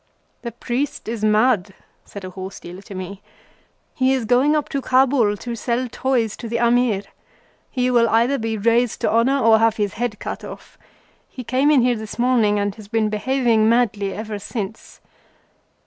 "The 0.41 0.51
priest 0.51 1.07
is 1.07 1.23
mad," 1.23 1.75
said 2.05 2.25
a 2.25 2.31
horse 2.31 2.59
dealer 2.59 2.81
to 2.81 2.95
me. 2.95 3.21
"He 3.93 4.13
is 4.15 4.25
going 4.25 4.55
up 4.55 4.67
to 4.69 4.81
Kabul 4.81 5.37
to 5.37 5.55
sell 5.55 5.87
toys 5.91 6.35
to 6.37 6.49
the 6.49 6.57
Amir. 6.57 7.03
He 7.69 7.91
will 7.91 8.09
either 8.09 8.39
be 8.39 8.57
raised 8.57 9.01
to 9.01 9.11
honor 9.11 9.37
or 9.37 9.59
have 9.59 9.77
his 9.77 9.93
head 9.93 10.17
cut 10.17 10.43
off. 10.43 10.75
He 11.29 11.43
came 11.43 11.69
in 11.69 11.83
here 11.83 11.95
this 11.97 12.17
morning 12.17 12.57
and 12.57 12.73
has 12.73 12.87
been 12.87 13.09
behaving 13.09 13.69
madly 13.69 14.11
ever 14.11 14.39
since." 14.39 15.01